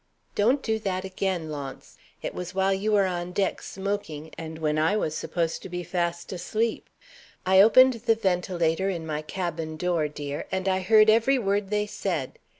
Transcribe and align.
"Don't 0.33 0.63
do 0.63 0.79
that 0.79 1.05
again, 1.05 1.51
Launce! 1.51 1.95
It 2.23 2.33
was 2.33 2.55
while 2.55 2.73
you 2.73 2.91
were 2.91 3.05
on 3.05 3.33
deck 3.33 3.61
smoking, 3.61 4.31
and 4.35 4.57
when 4.57 4.79
I 4.79 4.97
was 4.97 5.13
supposed 5.15 5.61
to 5.61 5.69
be 5.69 5.83
fast 5.83 6.33
asleep. 6.33 6.89
I 7.45 7.61
opened 7.61 7.93
the 7.93 8.15
ventilator 8.15 8.89
in 8.89 9.05
my 9.05 9.21
cabin 9.21 9.77
door, 9.77 10.07
dear, 10.07 10.47
and 10.51 10.67
I 10.67 10.79
heard 10.79 11.11
every 11.11 11.37
word 11.37 11.69
they 11.69 11.85
said. 11.85 12.39